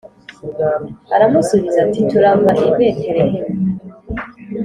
[1.15, 3.49] Aramusubiza ati Turava i Betelehemu